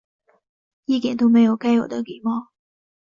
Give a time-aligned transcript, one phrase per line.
[0.85, 2.47] 一点都没有该有的礼貌